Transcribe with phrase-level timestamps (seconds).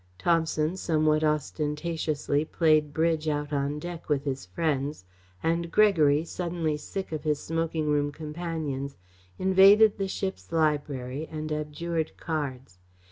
[0.17, 5.05] Thomson somewhat ostentatiously played bridge out on deck with his friends,
[5.43, 8.97] and Gregory, suddenly sick of his smoking room companions,
[9.37, 12.79] invaded the ship's library and abjured cards.